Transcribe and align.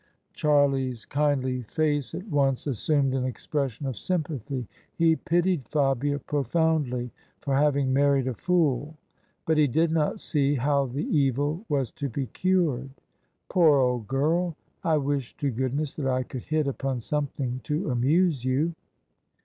Charlie's 0.33 1.05
kindly 1.05 1.61
face 1.61 2.15
at 2.15 2.25
once 2.27 2.65
assumed 2.65 3.13
an 3.13 3.23
expression 3.23 3.85
of 3.85 3.95
sympathy. 3.95 4.67
He 4.95 5.15
pitied 5.15 5.67
Fabia 5.67 6.17
profoundly 6.17 7.11
for 7.39 7.53
having 7.55 7.93
married 7.93 8.25
a 8.25 8.33
fool, 8.33 8.97
but 9.45 9.59
he 9.59 9.67
did 9.67 9.91
not 9.91 10.19
see 10.19 10.55
how 10.55 10.87
the 10.87 11.03
evil 11.05 11.65
was 11.69 11.91
to 11.91 12.09
be 12.09 12.25
cured." 12.25 12.89
Poor 13.51 13.77
old 13.77 14.07
girl! 14.07 14.55
I 14.83 14.97
wish 14.97 15.37
to 15.37 15.51
goodness 15.51 15.93
that 15.97 16.07
I 16.07 16.23
could 16.23 16.45
hit 16.45 16.67
upon 16.67 16.99
something 16.99 17.59
to 17.65 17.91
amuse 17.91 18.43
you." 18.43 18.73